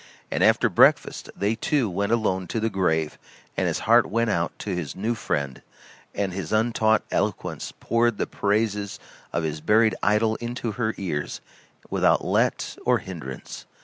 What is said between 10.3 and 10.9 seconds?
into